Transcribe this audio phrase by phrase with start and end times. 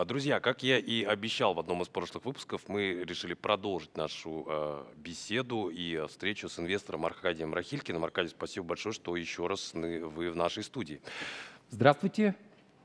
[0.00, 4.44] А, Друзья, как я и обещал в одном из прошлых выпусков, мы решили продолжить нашу
[4.46, 8.04] э, беседу и э, встречу с инвестором Аркадием Рахилькиным.
[8.04, 11.00] Аркадий, спасибо большое, что еще раз вы в нашей студии.
[11.70, 12.36] Здравствуйте.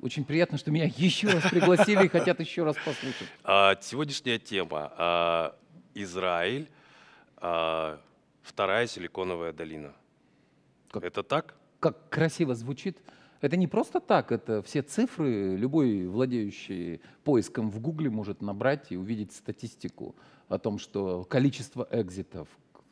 [0.02, 3.27] Очень приятно, что меня еще раз пригласили и хотят еще раз послушать.
[3.43, 5.55] А, Сегодняшняя тема а,
[5.93, 6.68] Израиль,
[7.38, 8.02] а,
[8.41, 9.93] вторая силиконовая долина.
[10.89, 11.54] Как- Это так?
[11.80, 12.98] Как красиво звучит.
[13.44, 15.57] Это не просто так, это все цифры.
[15.57, 20.15] Любой владеющий поиском в Гугле может набрать и увидеть статистику
[20.47, 22.48] о том, что количество экзитов,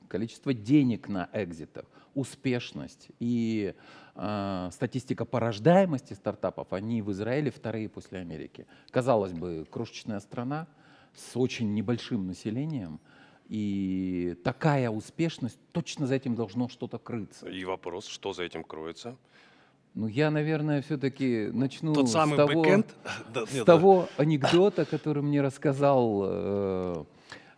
[0.09, 3.73] количество денег на экзитах, успешность и
[4.15, 8.67] э, статистика по рождаемости стартапов, они в Израиле вторые после Америки.
[8.89, 10.67] Казалось бы, крошечная страна
[11.15, 12.99] с очень небольшим населением,
[13.47, 17.47] и такая успешность, точно за этим должно что-то крыться.
[17.47, 19.15] И вопрос, что за этим кроется?
[19.93, 22.95] Ну, я, наверное, все-таки начну Тот с самый того, бэкэнд?
[23.33, 27.05] Да, с нет, того анекдота, который мне рассказал э,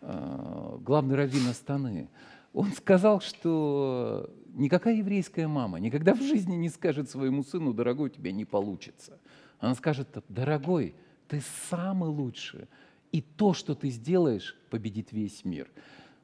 [0.02, 2.10] э, главный раввин Астаны.
[2.54, 8.14] Он сказал, что никакая еврейская мама никогда в жизни не скажет своему сыну, дорогой, у
[8.14, 9.20] тебя не получится.
[9.60, 10.96] Она скажет, дорогой,
[11.28, 12.68] ты самый лучший,
[13.12, 15.70] и то, что ты сделаешь, победит весь мир.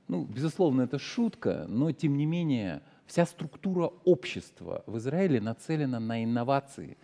[0.08, 6.24] Ну, безусловно, это шутка, но тем не менее вся структура общества в Израиле нацелена на
[6.24, 6.96] инновации,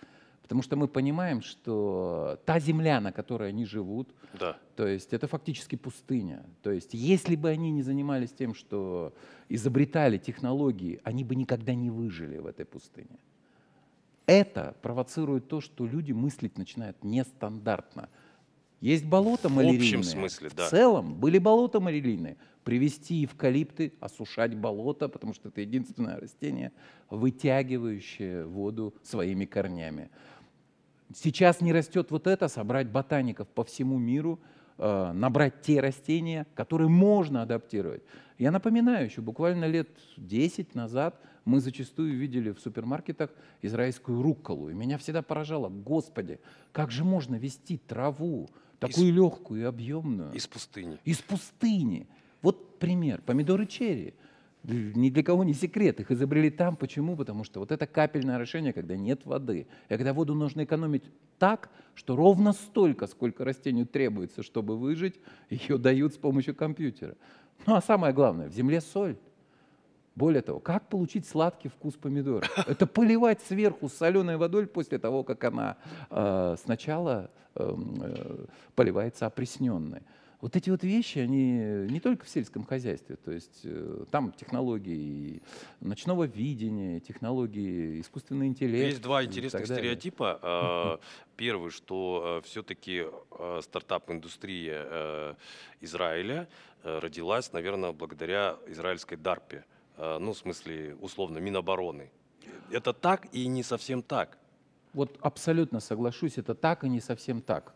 [0.44, 4.08] потому что мы понимаем, что та земля, на которой они живут,
[4.39, 4.56] Да.
[4.76, 6.45] то есть это фактически пустыня.
[6.61, 9.14] То есть если бы они не занимались тем, что
[9.50, 13.17] изобретали технологии, они бы никогда не выжили в этой пустыне.
[14.28, 18.09] Это провоцирует то, что люди мыслить начинают нестандартно.
[18.80, 19.80] Есть болото В малярийное.
[19.88, 20.67] общем смысле, да.
[20.67, 22.38] В целом были болота малярийные.
[22.66, 26.71] Привести эвкалипты, осушать болото, потому что это единственное растение,
[27.09, 30.09] вытягивающее воду своими корнями.
[31.13, 34.39] Сейчас не растет вот это, собрать ботаников по всему миру,
[34.77, 38.02] э, набрать те растения, которые можно адаптировать.
[38.39, 43.30] Я напоминаю, еще буквально лет 10 назад мы зачастую видели в супермаркетах
[43.61, 44.70] израильскую рукколу.
[44.70, 46.39] И меня всегда поражало, господи,
[46.71, 48.49] как же можно вести траву,
[48.80, 50.98] такую легкую и объемную, Из пустыни.
[51.05, 52.08] из пустыни.
[52.80, 54.13] Пример, помидоры черри.
[54.63, 56.75] Ни для кого не секрет, их изобрели там.
[56.75, 57.15] Почему?
[57.15, 59.67] Потому что вот это капельное орошение, когда нет воды.
[59.89, 61.03] И когда воду нужно экономить
[61.37, 65.19] так, что ровно столько, сколько растению требуется, чтобы выжить,
[65.49, 67.15] ее дают с помощью компьютера.
[67.67, 69.17] Ну а самое главное, в земле соль.
[70.15, 72.45] Более того, как получить сладкий вкус помидора?
[72.67, 75.77] Это поливать сверху соленой водой после того, как она
[76.09, 80.02] э, сначала эм, э, поливается опресненной.
[80.45, 81.54] Вот эти вот вещи, они
[81.92, 85.42] не только в сельском хозяйстве, то есть э, там технологии
[85.80, 88.89] ночного видения, технологии искусственного интеллекта.
[88.89, 90.39] Есть два интересных стереотипа.
[90.44, 91.00] А,
[91.36, 93.08] Первый, что все-таки
[93.61, 95.34] стартап-индустрия э,
[95.82, 96.48] Израиля
[96.84, 99.66] э, родилась, наверное, благодаря израильской ДАРПе.
[99.98, 102.11] Э, Ну, в смысле, условно, Минобороны.
[102.70, 104.38] Это так и не совсем так.
[104.94, 107.73] Вот абсолютно соглашусь, это так и не совсем так.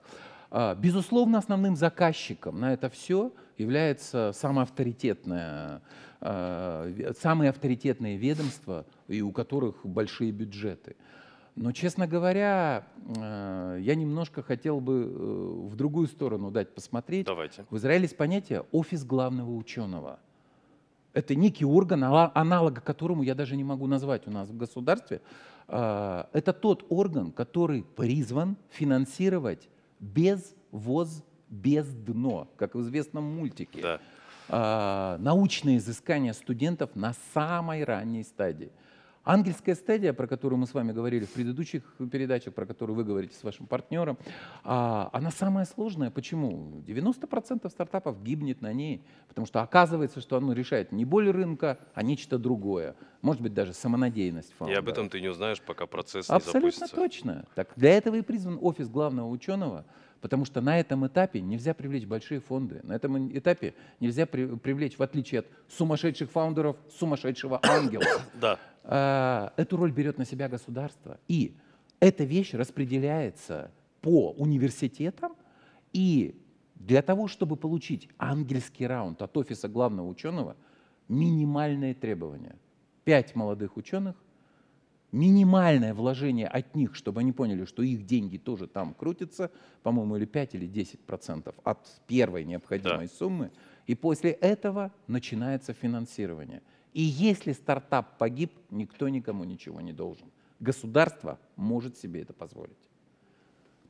[0.51, 5.81] А, Безусловно, основным заказчиком на это все является самое авторитетное,
[6.21, 10.95] а, самые авторитетные ведомства, и у которых большие бюджеты.
[11.55, 12.87] Но, честно говоря,
[13.17, 17.25] а, я немножко хотел бы э, в другую сторону дать посмотреть.
[17.25, 17.65] Давайте.
[17.69, 20.19] В Израиле есть понятие «офис главного ученого».
[21.13, 25.21] Это некий орган, аналога которому я даже не могу назвать у нас в государстве.
[25.67, 29.67] Это тот орган, который призван финансировать
[29.99, 33.81] без воз, без дно, как в известном мультике.
[33.81, 33.99] Да.
[34.49, 38.71] А, научные изыскания студентов на самой ранней стадии.
[39.33, 43.35] Ангельская стадия, про которую мы с вами говорили в предыдущих передачах, про которую вы говорите
[43.35, 44.17] с вашим партнером,
[44.63, 46.09] а, она самая сложная.
[46.09, 46.81] Почему?
[46.87, 52.01] 90% стартапов гибнет на ней, потому что оказывается, что оно решает не боль рынка, а
[52.01, 52.95] нечто другое.
[53.21, 54.79] Может быть, даже самонадеянность И фаундера.
[54.79, 56.95] об этом ты не узнаешь, пока процесс не Абсолютно запустится.
[56.95, 57.45] точно.
[57.53, 59.85] Так, для этого и призван офис главного ученого,
[60.21, 62.79] потому что на этом этапе нельзя привлечь большие фонды.
[62.81, 68.01] На этом этапе нельзя при- привлечь, в отличие от сумасшедших фаундеров, сумасшедшего ангела.
[68.41, 68.57] Да.
[68.91, 71.19] А, Эту роль берет на себя государство.
[71.27, 71.55] И
[71.99, 73.71] эта вещь распределяется
[74.01, 75.33] по университетам.
[75.93, 76.41] И
[76.73, 80.55] для того, чтобы получить ангельский раунд от офиса главного ученого,
[81.07, 82.55] минимальные требования.
[83.03, 84.15] Пять молодых ученых,
[85.11, 89.51] минимальное вложение от них, чтобы они поняли, что их деньги тоже там крутятся,
[89.83, 93.51] по-моему, или 5 или 10 процентов от первой необходимой суммы.
[93.85, 96.63] И после этого начинается финансирование.
[96.93, 100.31] И если стартап погиб, никто никому ничего не должен.
[100.59, 102.77] Государство может себе это позволить.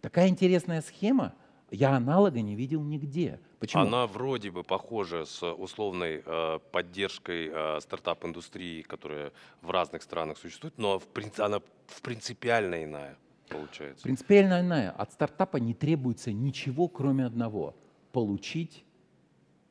[0.01, 1.33] Такая интересная схема,
[1.71, 3.39] Я аналога не видел нигде.
[3.59, 3.83] Почему?
[3.83, 9.31] Она вроде бы похожа с условной э, поддержкой э, стартап-индустрии, которая
[9.61, 11.07] в разных странах существует, но в
[11.37, 13.17] она в принципиально иная
[13.49, 14.03] получается.
[14.03, 14.91] Принципиально иная.
[14.91, 17.75] От стартапа не требуется ничего, кроме одного–
[18.11, 18.83] получить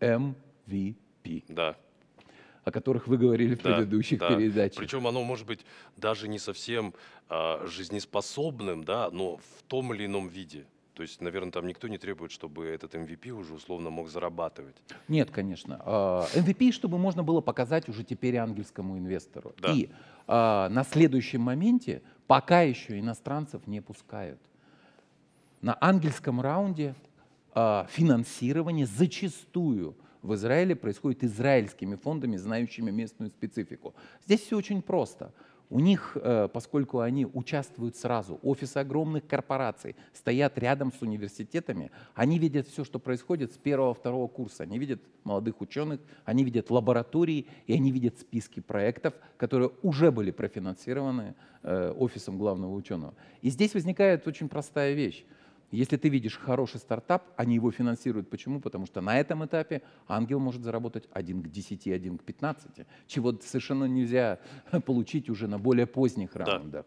[0.01, 1.77] MVP, Да,
[2.69, 4.29] о которых вы говорили в да, предыдущих да.
[4.29, 4.79] передачах.
[4.79, 5.65] Причем оно может быть
[5.97, 6.94] даже не совсем
[7.31, 10.67] э, жизнеспособным, да, но в том или ином виде.
[10.94, 14.75] То есть, наверное, там никто не требует, чтобы этот MVP уже условно мог зарабатывать.
[15.06, 15.81] Нет, конечно.
[15.85, 19.55] А, MVP, чтобы можно было показать уже теперь ангельскому инвестору.
[19.59, 19.73] Да.
[19.73, 19.91] И
[20.26, 24.41] а, на следующем моменте пока еще иностранцев не пускают.
[25.61, 26.97] На ангельском раунде
[27.55, 33.94] а, финансирование зачастую в Израиле происходит израильскими фондами, знающими местную специфику.
[34.25, 35.32] Здесь все очень просто.
[35.70, 42.38] У них, э, поскольку они участвуют сразу, офисы огромных корпораций стоят рядом с университетами, они
[42.38, 44.62] видят все, что происходит с первого-второго курса.
[44.62, 50.31] Они видят молодых ученых, они видят лаборатории, и они видят списки проектов, которые уже были
[50.31, 53.15] профинансированы э, офисом главного ученого.
[53.43, 55.26] И здесь возникает очень простая вещь.
[55.70, 58.31] Если ты видишь хороший стартап, они его финансируют.
[58.31, 58.61] Почему?
[58.61, 63.35] Потому что на этом этапе ангел может заработать 1 к 10, 1 к 15, чего
[63.43, 64.38] совершенно нельзя
[64.87, 66.44] получить уже на более поздних Да.
[66.44, 66.87] раундах.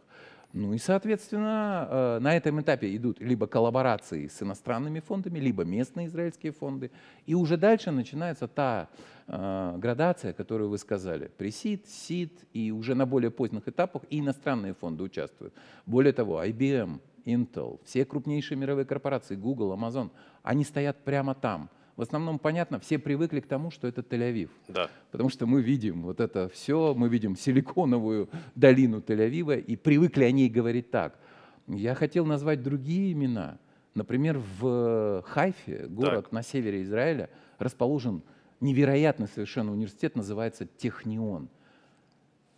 [0.54, 6.08] Ну и, соответственно, э, на этом этапе идут либо коллаборации с иностранными фондами, либо местные
[6.08, 6.92] израильские фонды.
[7.26, 8.90] И уже дальше начинается та
[9.28, 11.32] э, градация, которую вы сказали.
[11.38, 15.54] Пресид, СИД, и уже на более поздних этапах и иностранные фонды участвуют.
[15.86, 20.10] Более того, IBM, Intel, все крупнейшие мировые корпорации, Google, Amazon,
[20.44, 21.70] они стоят прямо там.
[21.98, 24.50] В основном, понятно, все привыкли к тому, что это Тель-Авив.
[24.68, 24.90] Да.
[25.12, 30.32] Потому что мы видим вот это все, мы видим силиконовую долину Тель-Авива, и привыкли о
[30.32, 31.20] ней говорить так.
[31.68, 33.60] Я хотел назвать другие имена.
[33.94, 37.30] Например, в Хайфе, город на севере Израиля,
[37.60, 38.24] расположен
[38.62, 41.50] невероятный совершенно университет, называется Технион.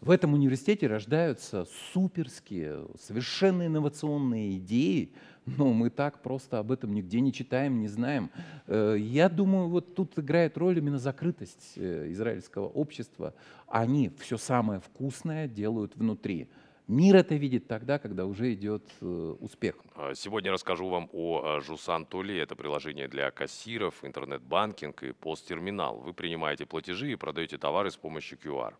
[0.03, 5.13] В этом университете рождаются суперские, совершенно инновационные идеи,
[5.45, 8.29] но мы так просто об этом нигде не читаем, не знаем.
[8.67, 13.33] Э, Я думаю, вот тут играет роль именно закрытость э, израильского общества.
[13.65, 16.49] Они все самое вкусное делают внутри.
[16.87, 19.75] Мир это видит тогда, когда уже идет э, успех.
[19.95, 22.41] А, Сегодня расскажу вам о а, Жусан Толе.
[22.41, 25.99] Это приложение для кассиров, интернет-банкинг и посттерминал.
[25.99, 28.73] Вы принимаете платежи и продаете товары с помощью QR.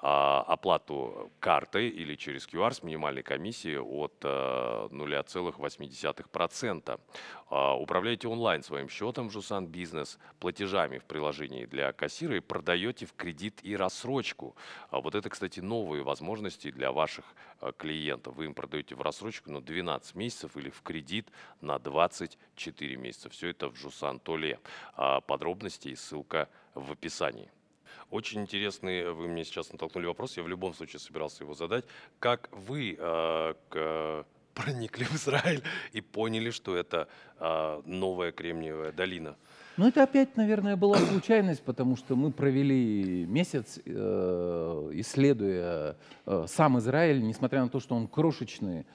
[0.00, 7.00] А, Оплату картой или через QR с минимальной комиссией от а, 0,8%.
[7.50, 13.06] А, Управляете онлайн своим счетом в Жусан Бизнес, платежами в приложении для кассира и продаете
[13.06, 14.54] в кредит и рассрочку.
[14.90, 17.24] А Вот это, кстати, новые возможности для ваших
[17.60, 18.36] а, клиентов.
[18.36, 21.26] Вы им продаете в рассрочку на 12 месяцев или в кредит
[21.60, 23.28] на 24 месяца.
[23.30, 24.60] Все это в Жусан Толе.
[25.26, 27.50] Подробности и ссылка в описании.
[28.10, 31.84] Очень интересный, вы мне сейчас натолкнули вопрос, я в любом случае собирался его задать.
[32.18, 34.24] Как вы э, к-
[34.54, 35.62] проникли в Израиль
[35.92, 37.06] и поняли, что это
[37.38, 39.36] э, новая Кремниевая долина?
[39.76, 45.96] Ну, это опять, наверное, была случайность, потому что мы провели месяц, э, исследуя
[46.26, 48.86] э, сам Израиль, несмотря на то, что он крошечный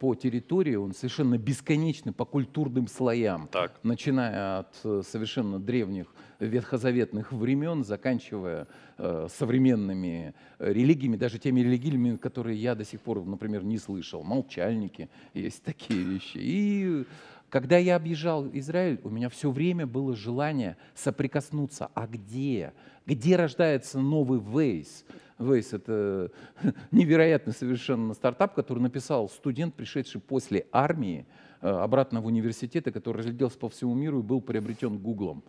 [0.00, 3.80] по территории, он совершенно бесконечный по культурным слоям, Так.
[3.82, 6.06] начиная от э, совершенно древних
[6.40, 8.66] ветхозаветных времен, заканчивая
[8.98, 14.22] э, современными э, религиями, даже теми религиями, которые я до сих пор, например, не слышал.
[14.22, 16.38] Молчальники, есть такие вещи.
[16.38, 17.04] И
[17.48, 21.90] когда я объезжал Израиль, у меня все время было желание соприкоснуться.
[21.94, 22.72] А где?
[23.06, 25.04] Где рождается новый Вейс?
[25.42, 26.30] Вейс— это
[26.90, 31.26] невероятный совершенно стартап, который написал студент, пришедший после армии
[31.60, 35.42] э, обратно в университет, и который разлетелся по всему миру и был приобретен Гуглом.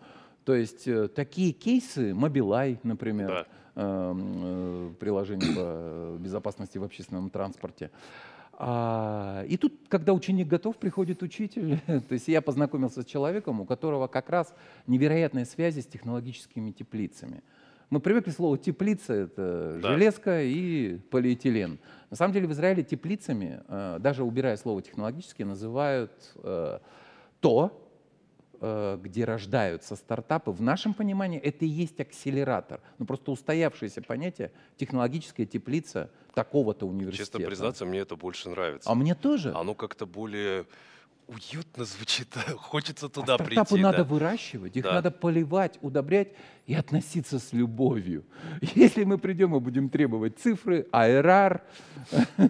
[0.45, 3.81] То есть э, такие кейсы, Mobileye, например, Да.
[3.81, 7.91] эм, э, приложение по безопасности в общественном транспорте.
[8.55, 11.79] А, и тут, когда ученик готов, приходит учитель.
[11.87, 14.53] То есть я познакомился с человеком, у которого как раз
[14.85, 17.41] невероятные связи с технологическими теплицами.
[17.93, 19.89] Мы привыкли к слову теплица, это Да.
[19.89, 21.77] железка и полиэтилен.
[22.09, 26.11] На самом деле в Израиле теплицами, э, даже убирая слово технологические, называют
[26.43, 26.79] э,
[27.39, 27.87] то,
[28.59, 32.79] э, где рождаются стартапы, в нашем понимании это и есть акселератор.
[32.97, 37.33] Ну, просто устоявшееся понятие технологическая теплица такого-то университета.
[37.33, 38.89] Честно признаться, мне это больше нравится.
[38.89, 39.53] А мне тоже.
[39.53, 40.65] Оно как-то более
[41.27, 42.27] уютно звучит,
[42.57, 43.83] хочется туда а стартапы прийти.
[43.83, 44.03] надо да.
[44.03, 44.93] выращивать, их Да.
[44.93, 46.29] надо поливать, удобрять
[46.65, 48.23] и относиться с любовью.
[48.75, 51.61] Если мы придем и будем требовать цифры, ARR,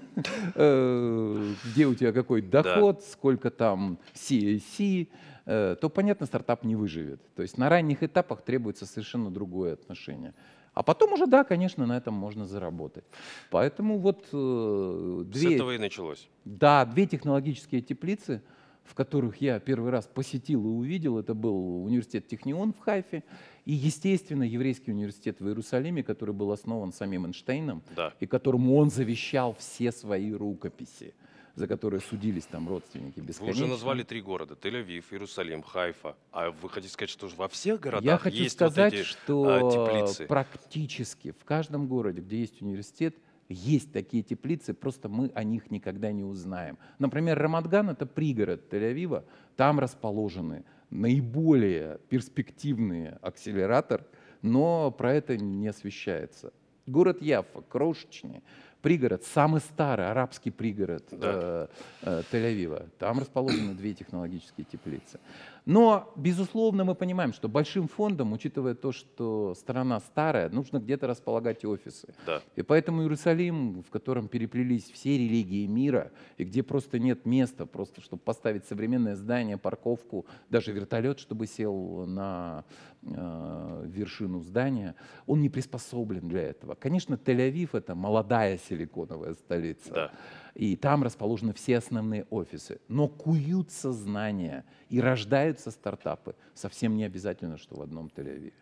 [0.56, 5.08] э, где у тебя какой доход, сколько там CAC,
[5.46, 7.22] э, то, понятно, стартап не выживет.
[7.36, 10.34] То есть на ранних этапах требуется совершенно другое отношение.
[10.74, 13.04] А потом уже, да, конечно, на этом можно заработать.
[13.52, 15.56] Поэтому вот э, С две...
[15.56, 16.28] этого и началось.
[16.46, 18.42] Да, две технологические теплицы,
[18.84, 23.24] в которых я первый раз посетил и увидел, это был университет Технион в Хайфе
[23.66, 28.14] и, естественно, еврейский университет в Иерусалиме, который был основан самим Эйнштейном Да.
[28.20, 31.14] и которому он завещал все свои рукописи,
[31.56, 33.64] за которые судились там родственники Вы бесконечно.
[33.64, 34.56] уже назвали три города.
[34.56, 36.16] Тель-Авив, Иерусалим, Хайфа.
[36.32, 39.44] А вы хотите сказать, что во всех городах Я хочу есть сказать, вот эти что
[39.48, 40.26] а, теплицы?
[40.26, 43.16] практически в каждом городе, где есть университет,
[43.50, 46.78] есть такие теплицы, просто мы о них никогда не узнаем.
[47.00, 49.24] Например, Рамадган— это пригород Тель-Авива,
[49.56, 54.06] там расположены наиболее перспективные акселератор,
[54.42, 56.54] но про это не освещается.
[56.86, 58.44] Город Яффа, крошечный,
[58.82, 61.18] пригород, самый старый арабский пригород Да.
[61.22, 61.68] э,
[62.02, 62.90] э, Тель-Авива.
[63.00, 65.20] Там расположены две технологические теплицы.
[65.66, 71.64] Но, безусловно, мы понимаем, что большим фондом, учитывая то, что страна старая, нужно где-то располагать
[71.64, 72.14] офисы.
[72.26, 72.42] Да.
[72.56, 78.02] И поэтому Иерусалим, в котором переплелись все религии мира, и где просто нет места, просто
[78.02, 82.66] чтобы поставить современное здание, парковку, даже вертолет, чтобы сел на
[83.02, 84.96] э, вершину здания,
[85.28, 86.76] он не приспособлен для этого.
[86.76, 89.94] Конечно, Тель-Авив— это молодая силиконовая столица.
[89.94, 90.12] Да.
[90.56, 92.80] И там расположены все основные офисы.
[92.88, 96.36] Но куются знания и рождаются стартапы.
[96.54, 98.54] Совсем не обязательно, что в одном Тель-Авиве.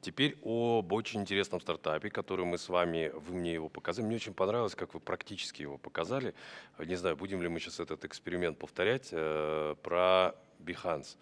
[0.00, 4.06] Теперь об очень интересном стартапе, который мы с вами, вы мне его показали.
[4.06, 6.34] Мне очень понравилось, как вы практически его показали.
[6.78, 11.16] Не знаю, будем ли мы сейчас этот эксперимент повторять э, про Behance.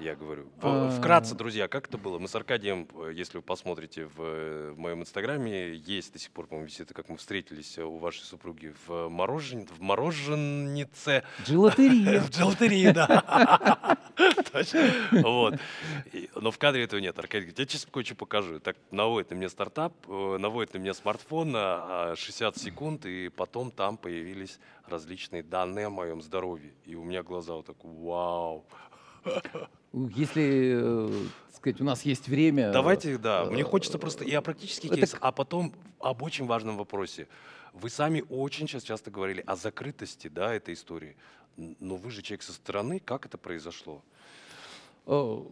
[0.00, 0.46] Я говорю.
[0.62, 0.90] А.
[0.90, 2.20] Вкратце, друзья, как это было?
[2.20, 6.30] Мы с Аркадием, э, если вы посмотрите в, э, в моем инстаграме, есть до сих
[6.30, 9.66] пор, по-моему, висит, как мы встретились э, у вашей супруги в, морожен...
[9.66, 11.24] в мороженнице.
[11.44, 12.20] Джелатерия.
[12.28, 13.98] В джелатерии, да.
[15.22, 15.54] Вот.
[16.34, 17.18] Но в кадре этого нет.
[17.18, 18.60] Аркадий говорит, я сейчас кое-что покажу.
[18.60, 23.28] Так наводит на меня стартап, э, наводит на меня смартфон на а, 60 секунд, и
[23.28, 26.72] потом там появились различные данные о моем здоровье.
[26.84, 28.64] И у меня глаза вот так, вау.
[30.14, 32.72] Если, э, так сказать, у нас есть время...
[32.72, 36.46] Давайте, да, мне э, хочется просто и о практических это кейсах, а потом об очень
[36.46, 37.28] важном вопросе.
[37.72, 41.16] Вы сами очень сейчас часто говорили о закрытости, да, этой истории.
[41.56, 44.02] Но вы же человек со стороны, как это произошло?
[45.06, 45.42] Э,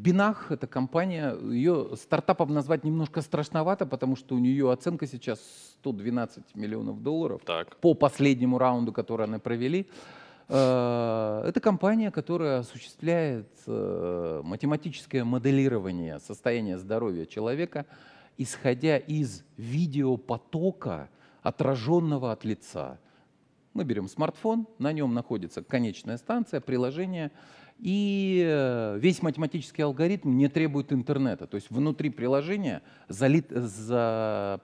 [0.00, 5.38] Бинах— это компания, ее стартапом назвать немножко страшновато, потому что у нее оценка сейчас
[5.80, 7.76] 112 миллионов долларов Так.
[7.76, 9.86] по последнему раунду, который они провели.
[10.50, 17.86] Э, Это компания, которая осуществляет э, математическое моделирование состояния здоровья человека,
[18.36, 21.08] исходя из видеопотока,
[21.42, 22.98] отраженного от лица.
[23.74, 27.30] Мы берем смартфон, на нем находится конечная станция, приложение,
[27.78, 31.46] и э, весь математический алгоритм не требует интернета.
[31.46, 34.60] То есть внутри приложения залит, за,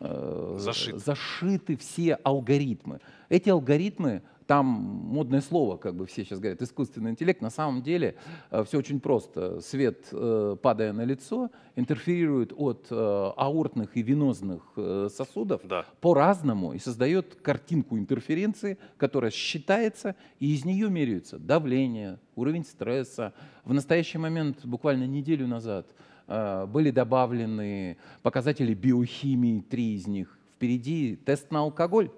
[0.00, 0.98] э, Зашит.
[0.98, 3.00] зашиты все алгоритмы.
[3.30, 8.16] Эти алгоритмы, там модное слово, как бы все сейчас говорят, искусственный интеллект, на самом деле
[8.64, 9.60] все очень просто.
[9.60, 12.94] Свет, э, падая на лицо, интерферирует от э,
[13.36, 15.84] аортных и венозных э, сосудов Да.
[16.00, 23.32] по-разному и создает картинку интерференции, которая считается, и из нее меряются давление, уровень стресса.
[23.64, 25.86] В настоящий момент, буквально неделю назад,
[26.26, 30.36] э, были добавлены показатели биохимии, три из них.
[30.56, 32.10] Впереди тест на алкоголь.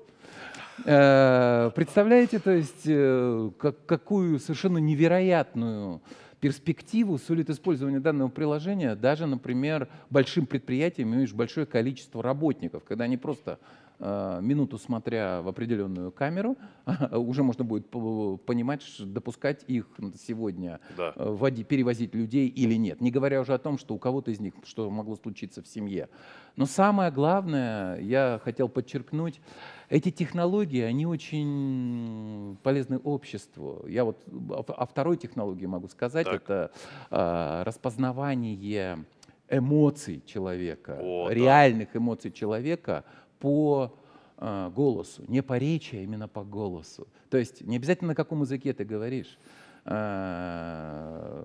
[0.85, 6.01] Э, Представляете, то есть, э, как- какую совершенно невероятную
[6.41, 13.17] перспективу сулит использование данного приложения даже, например, большим предприятиям, имеющим большое количество работников, когда они
[13.17, 13.59] просто
[14.03, 16.57] минуту смотря в определенную камеру,
[17.13, 19.87] уже можно будет по- понимать, допускать их
[20.19, 21.13] сегодня Да.
[21.15, 23.01] э, води- перевозить людей или нет.
[23.01, 26.09] Не говоря уже о том, что у кого-то из них что могло случиться в семье.
[26.57, 29.41] Но самое главное, я хотел подчеркнуть,
[29.89, 33.85] эти технологии, они очень полезны обществу.
[33.87, 36.35] Я вот о второй технологии могу сказать, Так.
[36.43, 36.71] это
[37.11, 39.05] а, распознавание
[39.49, 41.35] эмоций человека, О, да.
[41.35, 43.05] реальных эмоций человека
[43.43, 43.93] по
[44.39, 47.09] а, голосу, не по речи, а именно по голосу.
[47.29, 49.37] То есть не обязательно на каком языке ты говоришь.
[49.85, 51.45] А,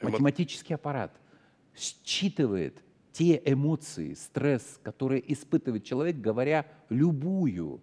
[0.00, 1.12] Математический аппарат
[1.76, 2.82] считывает
[3.12, 7.82] те эмоции, стресс, которые испытывает человек, говоря любую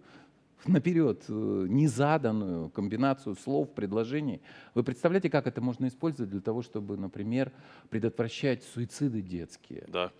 [0.66, 1.32] наперед э,
[1.68, 4.40] незаданную комбинацию слов, предложений.
[4.74, 7.52] Вы представляете, как это можно использовать для того, чтобы, например,
[7.88, 9.84] предотвращать суициды детские?
[9.86, 10.10] Да.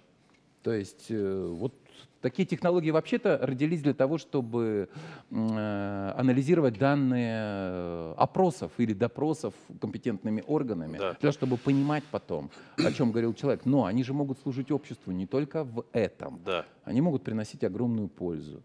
[0.69, 1.73] То есть э, вот
[2.21, 4.91] такие технологии вообще-то родились для того, чтобы
[5.31, 11.13] э, анализировать данные э, опросов или допросов компетентными органами, Да.
[11.13, 13.63] для того, чтобы понимать потом, о чем говорил человек.
[13.65, 16.39] Но они же могут служить обществу не только в этом.
[16.45, 16.67] Да.
[16.85, 18.63] Они могут приносить огромную пользу.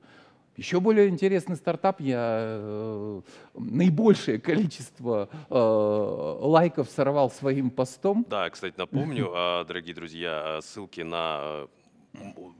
[0.57, 2.19] Еще более интересный стартап, я
[2.59, 3.21] э,
[3.53, 8.25] наибольшее количество э, лайков сорвал своим постом.
[8.29, 11.67] Да, кстати, напомню, а, дорогие друзья, а, ссылки на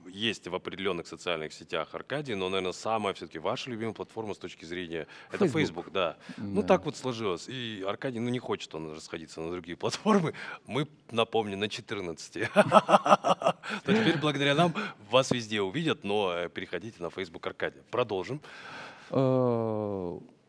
[0.08, 4.66] есть в определенных социальных сетях Аркадий, но, наверное, самая все-таки ваша любимая платформа с точки
[4.66, 5.08] зрения...
[5.32, 5.62] Это Facebook.
[5.62, 6.18] Facebook, да.
[6.38, 6.68] Ну, Да.
[6.68, 7.48] так вот сложилось.
[7.50, 10.34] И Аркадий, ну, не хочет он расходиться на другие платформы.
[10.68, 12.34] Мы, напомню, на 14.
[12.54, 13.56] То
[13.86, 14.74] теперь благодаря нам
[15.10, 17.84] вас везде увидят, но э, переходите на Facebook Аркадия.
[17.92, 18.42] Продолжим.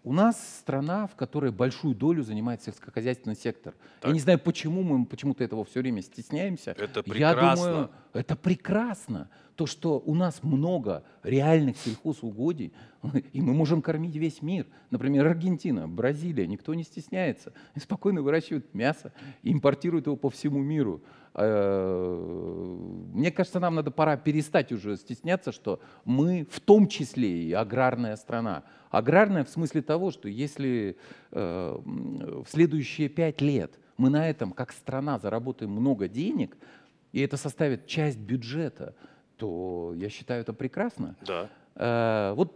[0.04, 3.75] У нас страна, в которой большую долю занимает сельскохозяйственный сектор.
[4.00, 4.08] Так.
[4.11, 6.73] Я не знаю, почему мы почему-то этого все время стесняемся.
[6.73, 7.64] Это Я прекрасно.
[7.66, 9.30] думаю, это прекрасно.
[9.56, 12.73] То, что у нас много реальных сельхозугодий,
[13.32, 14.66] и мы можем кормить весь мир.
[14.90, 17.52] Например, Аргентина, Бразилия, никто не стесняется.
[17.75, 21.02] И спокойно выращивают мясо и импортируют его по всему миру.
[21.34, 22.76] Э,
[23.12, 28.16] Мне кажется, нам надо пора перестать уже стесняться, что мы в том числе и аграрная
[28.16, 28.64] страна.
[28.90, 30.96] Аграрная в смысле того, что если
[31.32, 36.56] э, в следующие пять лет мы на этом как страна заработаем много денег,
[37.12, 38.94] и это составит часть бюджета,
[39.36, 41.16] то я считаю это прекрасно.
[41.26, 41.50] Да.
[41.74, 42.54] Э, Вот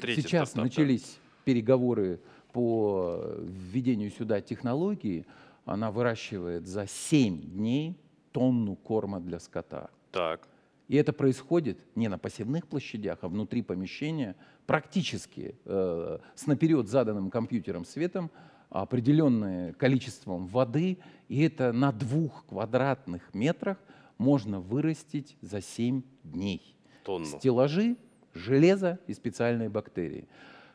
[0.00, 0.62] Третий сейчас стартап, да.
[0.62, 2.20] начались переговоры
[2.52, 5.26] по введению сюда технологии.
[5.64, 7.96] Она выращивает за 7 дней
[8.32, 9.90] тонну корма для скота.
[10.12, 10.48] Так.
[10.88, 17.30] И это происходит не на посевных площадях, а внутри помещения, практически э, с наперед заданным
[17.30, 18.30] компьютером светом,
[18.70, 23.76] определенное количеством воды, и это на двух квадратных метрах
[24.18, 26.76] можно вырастить за 7 дней.
[27.04, 27.24] Тонну.
[27.24, 27.96] Стеллажи,
[28.34, 30.28] железо и специальные бактерии.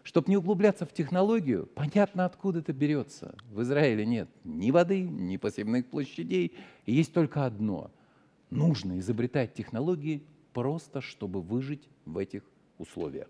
[0.04, 3.36] Чтобы не углубляться в технологию, понятно, откуда это берется.
[3.52, 6.53] В Израиле нет ни воды, ни посевных площадей.
[6.86, 7.92] И есть только одно.
[8.50, 12.44] Нужно изобретать технологии просто, чтобы выжить в этих
[12.77, 13.27] условиях.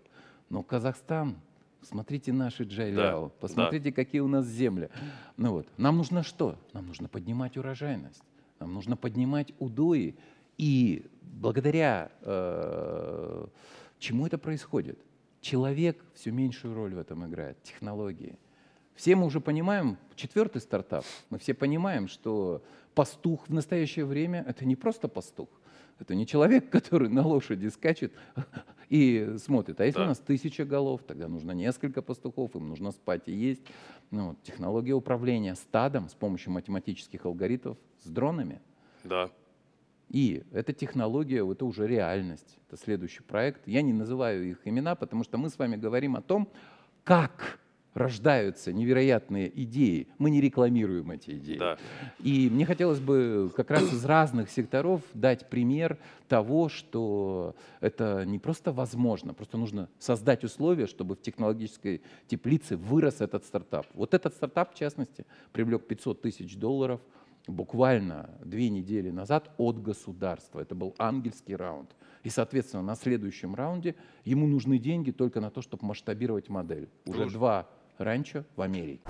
[0.50, 1.36] Но Казахстан,
[1.80, 4.90] смотрите наши джайляо, Да, посмотрите, какие у нас земли.
[5.36, 6.58] Ну вот, нам нужно что?
[6.72, 8.22] Нам нужно поднимать урожайность,
[8.64, 10.16] нам нужно поднимать удои.
[10.56, 13.46] И благодаря э,
[13.98, 14.98] чему это происходит?
[15.42, 18.38] Человек все меньшую роль в этом играет, технологии.
[18.94, 22.62] Все мы уже понимаем, четвертый стартап, мы все понимаем, что
[22.94, 25.48] пастух в настоящее время это не просто пастух,
[25.98, 28.12] это не человек, который на лошади скачет
[28.88, 29.80] и смотрит.
[29.80, 30.04] А если Да.
[30.04, 33.62] у нас тысяча голов, тогда нужно несколько пастухов, им нужно спать и есть.
[34.10, 38.60] Ну, технология управления стадом с помощью математических алгоритмов с дронами.
[39.04, 39.30] Да.
[40.10, 42.58] И эта технология, это уже реальность.
[42.68, 43.66] Это следующий проект.
[43.66, 46.48] Я не называю их имена, потому что мы с вами говорим о том,
[47.02, 47.58] как
[47.94, 50.08] рождаются невероятные идеи.
[50.18, 51.58] Мы не рекламируем эти идеи.
[51.58, 51.78] Да.
[52.18, 58.38] И мне хотелось бы как раз из разных секторов дать пример того, что это не
[58.38, 63.86] просто возможно, просто нужно создать условия, чтобы в технологической теплице вырос этот стартап.
[63.94, 67.00] Вот этот стартап, в частности, привлек 500 тысяч долларов
[67.46, 70.60] буквально две недели назад от государства.
[70.60, 71.94] Это был ангельский раунд.
[72.22, 76.88] И, соответственно, на следующем раунде ему нужны деньги только на то, чтобы масштабировать модель.
[77.04, 79.04] Уже Друж- два ранчо в Америке.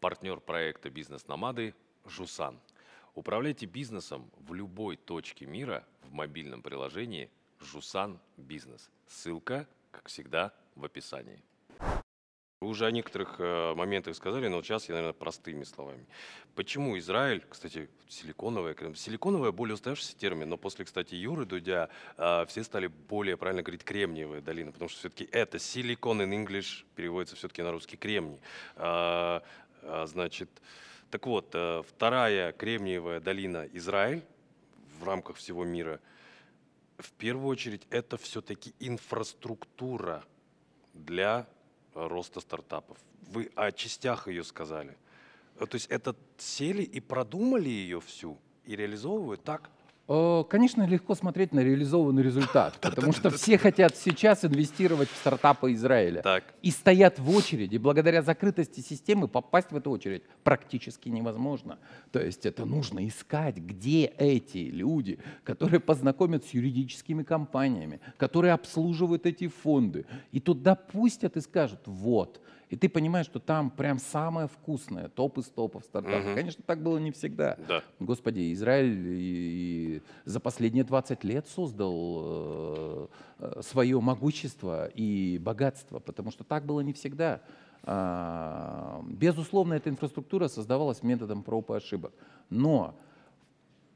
[0.00, 1.74] Партнер проекта «Бизнес-номады»
[2.04, 2.60] Жусан.
[3.14, 8.90] Управляйте бизнесом в любой точке мира в мобильном приложении Жусан Бизнес.
[9.06, 11.42] Ссылка, как всегда, в описании.
[12.64, 16.06] Вы уже о некоторых э, моментах сказали, но сейчас я, наверное, простыми словами.
[16.54, 22.64] Почему Израиль, кстати, силиконовая, силиконовая более устоявшийся термин, но после, кстати, Юры Дудя э, все
[22.64, 27.60] стали более правильно говорить кремниевая долина, потому что все-таки это силикон in English переводится все-таки
[27.60, 28.40] на русский кремний.
[28.76, 29.42] А,
[30.06, 30.48] значит,
[31.10, 34.22] так вот, э, вторая кремниевая долина Израиль
[34.98, 36.00] в рамках всего мира,
[36.96, 40.24] в первую очередь, это все-таки инфраструктура
[40.94, 41.63] для э,
[41.94, 42.98] роста стартапов.
[43.30, 44.96] Вы о частях ее сказали.
[45.58, 49.70] Э, То есть это сели и продумали ее всю и реализовывают так?
[50.06, 55.72] Э, Конечно, легко смотреть на реализованный результат, потому что все хотят сейчас инвестировать в стартапы
[55.72, 56.22] Израиля.
[56.22, 56.44] Так.
[56.62, 57.78] И стоят в очереди.
[57.78, 61.78] Благодаря закрытости системы попасть в эту очередь практически невозможно.
[62.12, 69.26] То есть это нужно искать, где эти люди, которые познакомят с юридическими компаниями, которые обслуживают
[69.26, 70.06] эти фонды.
[70.32, 72.40] И туда пустят и скажут, вот.
[72.74, 76.24] И ты понимаешь, что там прям самое вкусное, топ из топов стартапов.
[76.24, 76.34] Мгм.
[76.34, 77.56] Конечно, так было не всегда.
[77.68, 77.82] Да.
[78.00, 83.08] Господи, Израиль и- и за последние 20 лет создал
[83.38, 87.42] э, свое могущество и богатство, потому что так было не всегда.
[87.84, 92.12] А, Безусловно, эта инфраструктура создавалась методом проб и ошибок.
[92.50, 92.96] Но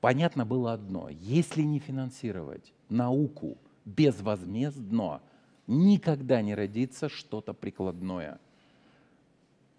[0.01, 5.21] понятно было одно, если не финансировать науку безвозмездно,
[5.67, 8.39] никогда не родится что-то прикладное.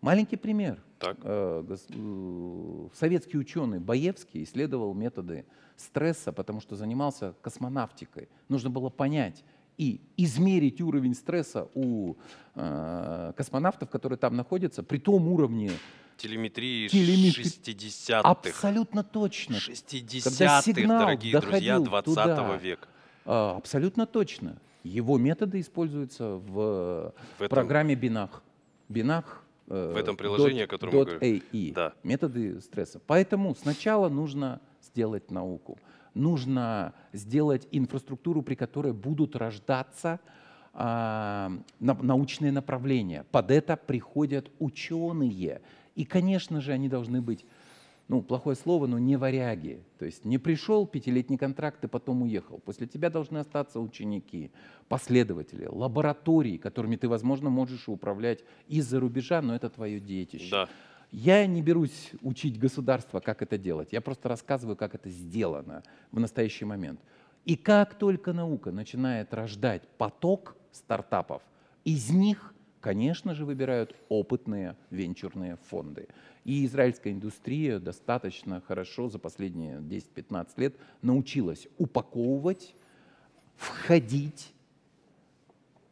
[0.01, 0.81] Маленький пример.
[0.99, 1.17] Так.
[1.23, 8.27] Э, э, Советский ученый Баевский исследовал методы стресса, потому что занимался космонавтикой.
[8.49, 9.43] Нужно было понять
[9.77, 12.15] и измерить уровень стресса у
[12.55, 15.71] э, космонавтов, которые там находятся, при том уровне
[16.17, 18.19] Телеметрии Телеметри- 60-х.
[18.29, 19.55] абсолютно точно.
[19.55, 22.57] 60-х, сигнал дорогие друзья, доходил 20 туда.
[22.57, 22.87] века.
[23.25, 24.57] Абсолютно точно.
[24.83, 28.41] Его методы используются в, В этом- программе Бинах.
[28.89, 29.45] Бинах.
[29.69, 31.41] Э, В этом приложении, о котором мы говорим.
[31.53, 31.71] .ai.
[31.73, 31.93] Да.
[32.03, 32.99] Методы стресса.
[33.05, 35.77] Поэтому сначала нужно сделать науку.
[36.13, 40.19] Нужно сделать инфраструктуру, при которой будут рождаться
[40.73, 43.25] а, на- научные направления.
[43.31, 45.61] Под это приходят ученые.
[45.95, 47.45] И, конечно же, они должны быть
[48.09, 49.83] ну, плохое слово, но не варяги.
[49.99, 52.57] То есть не пришел пятилетний контракт и потом уехал.
[52.57, 54.51] После тебя должны остаться ученики,
[54.87, 60.49] последователи, лаборатории, которыми ты, возможно, можешь управлять из-за рубежа, но это твое детище.
[60.49, 60.69] Да.
[61.11, 63.93] Я не берусь учить государство, как это делать.
[63.93, 66.99] Я просто рассказываю, как это сделано в настоящий момент.
[67.45, 71.43] И как только наука начинает рождать поток стартапов,
[71.85, 76.07] из них, конечно же, выбирают опытные венчурные фонды.
[76.45, 82.75] И израильская индустрия достаточно хорошо за последние 10-15 лет научилась упаковывать,
[83.55, 84.53] входить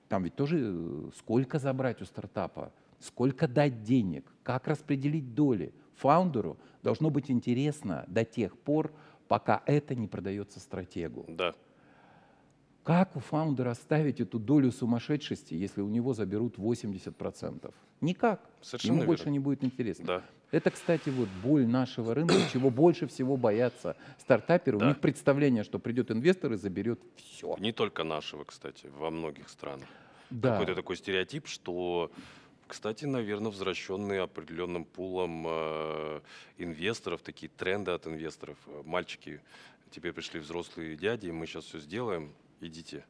[0.08, 5.74] там ведь тоже э, сколько забрать у стартапа, сколько дать денег, как распределить доли.
[5.96, 8.94] Фаундеру должно быть интересно до тех пор,
[9.28, 11.26] пока это не продается стратегу.
[11.28, 11.54] Да.
[12.88, 17.74] Как у фаундера оставить эту долю сумасшедшести, если у него заберут 80%?
[18.00, 18.40] Никак.
[18.62, 19.08] Совершенно Ему верно.
[19.08, 20.06] больше не будет интересно.
[20.06, 20.24] Да.
[20.52, 24.78] Это, кстати, вот боль нашего рынка, чего больше всего боятся стартаперы.
[24.78, 24.88] У Да.
[24.88, 27.58] них представление, что придет инвестор и заберет все.
[27.60, 29.90] Не только нашего, кстати, во многих странах.
[30.30, 30.52] Да.
[30.54, 32.10] Какой-то такой стереотип, что,
[32.68, 36.22] кстати, наверное, возвращенный определенным пулом э,
[36.58, 38.58] инвесторов, такие тренды от инвесторов.
[38.86, 39.42] Мальчики,
[39.92, 43.06] теперь пришли взрослые дяди, мы сейчас все сделаем, идите.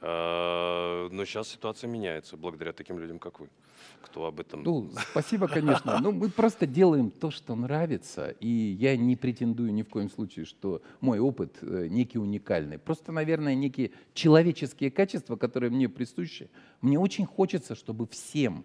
[0.00, 3.48] Э, но сейчас ситуация меняется благодаря таким людям, как вы,
[4.02, 4.62] кто об этом...
[4.62, 5.98] Ну, спасибо, конечно.
[6.00, 10.44] Ну, мы просто делаем то, что нравится, и я не претендую ни в коем случае,
[10.44, 12.78] что мой опыт э, некий уникальный.
[12.78, 16.50] Просто, наверное, некие человеческие качества, которые мне присущи.
[16.82, 18.64] Мне очень хочется, чтобы всем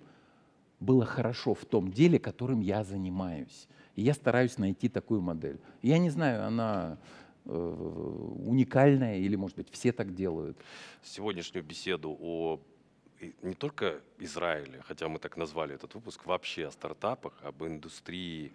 [0.79, 3.67] было хорошо в том деле, которым я занимаюсь.
[3.95, 5.59] И я стараюсь найти такую модель.
[5.81, 6.97] Я не знаю, она
[7.45, 10.57] э, уникальная или, может быть, все так делают.
[11.03, 12.59] сегодняшнюю беседу о
[13.41, 18.53] не только Израиле, хотя мы так назвали этот выпуск, вообще о стартапах, об индустрии,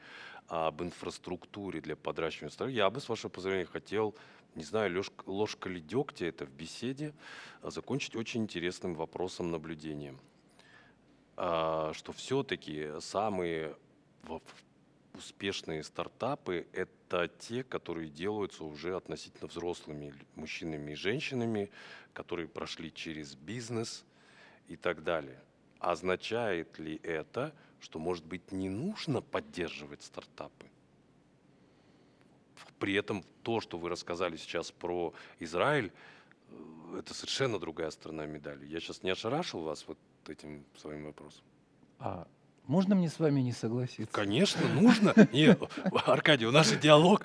[0.48, 4.14] об инфраструктуре для подращивания стартапов, я бы, с вашего позволения, хотел,
[4.54, 7.14] не знаю, лёж- ложка ли дегтя это в беседе,
[7.62, 10.18] а закончить очень интересным вопросом, наблюдением.
[11.36, 13.76] А, Что все-таки самые
[15.14, 16.92] успешные стартапы– это
[17.38, 21.70] те, которые делаются уже относительно взрослыми мужчинами и женщинами,
[22.12, 24.04] которые прошли через бизнес
[24.68, 25.40] и так далее.
[25.78, 30.66] Означает ли это, что, может быть, не нужно поддерживать стартапы?
[32.78, 35.92] При этом то, что вы рассказали сейчас про Израиль,
[36.48, 38.66] э, это совершенно другая сторона медали.
[38.66, 41.44] Я сейчас не ошарашил вас вот этим своим вопросом?
[41.98, 42.26] А
[42.66, 44.12] можно мне с вами не согласиться?
[44.12, 45.14] Конечно, нужно.
[45.32, 45.60] Нет,
[46.06, 47.22] Аркадий, у нас же диалог.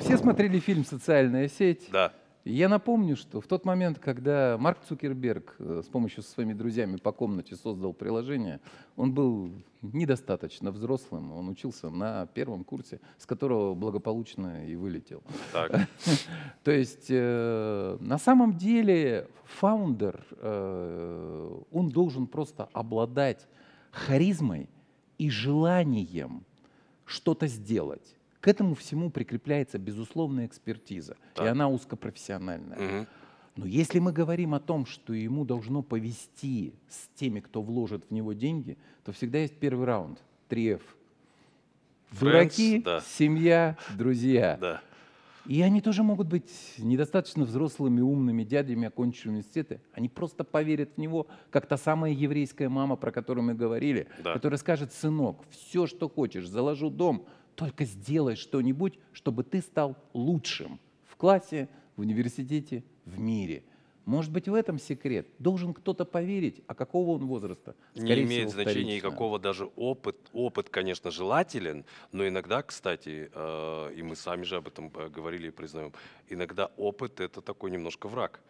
[0.00, 1.88] Все смотрели фильм «Социальная сеть».
[1.90, 2.12] Да,
[2.44, 6.96] Я напомню, что в тот момент, когда Марк Цукерберг э, с помощью со своими друзьями
[6.96, 8.60] по комнате создал приложение,
[8.96, 11.32] он был недостаточно взрослым.
[11.32, 15.22] Он учился на первом курсе, с которого благополучно и вылетел.
[15.52, 15.88] так,
[16.64, 23.46] То есть э, на самом деле фаундер, э, он должен просто обладать
[23.92, 24.68] харизмой
[25.18, 26.44] и желанием
[27.04, 28.16] что-то сделать.
[28.40, 31.48] К этому всему прикрепляется безусловная экспертиза, и Так.
[31.48, 32.78] она узкопрофессиональная.
[32.78, 33.06] Мгм.
[33.54, 38.10] Но если мы говорим о том, что ему должно повести с теми, кто вложит в
[38.10, 40.18] него деньги, то всегда есть первый раунд.
[40.48, 40.80] 3F.
[42.18, 43.00] Дураки, да.
[43.00, 44.58] семья, друзья.
[44.60, 44.82] Да.
[45.46, 49.80] И они тоже могут быть недостаточно взрослыми, умными дядями, окончившими университеты.
[49.92, 54.34] Они просто поверят в него, как та самая еврейская мама, про которую мы говорили, Да.
[54.34, 57.26] которая скажет, сынок, все, что хочешь, заложу дом,
[57.56, 63.64] только сделай что-нибудь, чтобы ты стал лучшим в классе, в университете, в мире.
[64.04, 65.28] Может быть, в этом секрет.
[65.38, 67.76] Должен кто-то поверить, а какого он возраста?
[67.94, 69.06] Не Скорее имеет всего, значения вторично.
[69.08, 70.16] никакого даже опыт.
[70.32, 75.48] Опыт, конечно, желателен, но иногда, кстати, э, и мы сами же об этом э, говорили
[75.48, 75.92] и признаем,
[76.28, 78.40] иногда опыт это такой немножко враг,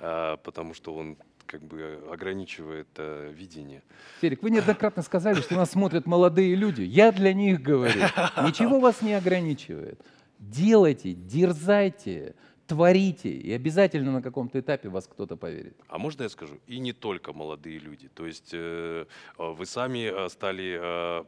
[0.00, 3.82] э, потому что он как бы ограничивает э, видение.
[4.20, 6.82] Серик, вы неоднократно сказали, что нас смотрят молодые люди.
[6.82, 8.00] Я для них говорю.
[8.44, 10.00] Ничего вас не ограничивает.
[10.38, 12.34] Делайте, дерзайте,
[12.72, 15.76] творите, и обязательно на каком-то этапе вас кто-то поверит.
[15.88, 16.58] А можно я скажу?
[16.66, 18.08] И не только молодые люди.
[18.08, 19.04] То есть э,
[19.38, 21.24] э, вы сами э, стали э,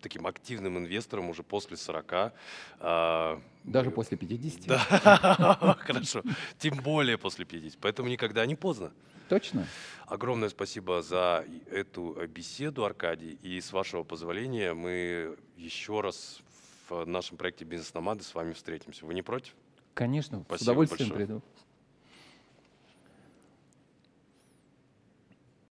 [0.00, 2.12] таким активным инвестором уже после 40.
[2.80, 4.66] э, Даже после 50.
[4.66, 6.22] Да, хорошо.
[6.58, 7.78] Тем более после 50.
[7.80, 8.92] Поэтому никогда не поздно.
[9.28, 9.66] Точно?
[10.06, 13.38] Огромное спасибо за эту беседу, Аркадий.
[13.42, 16.40] И с вашего позволения мы еще раз
[16.88, 19.04] в нашем проекте «Бизнес-номады» с вами встретимся.
[19.04, 19.52] Вы не против?
[19.94, 21.26] Конечно, с Спасибо удовольствием большое.
[21.26, 21.42] приду.